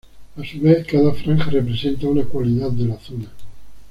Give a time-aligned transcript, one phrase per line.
[0.35, 3.27] A su vez, cada franja representa una cualidad de la zona.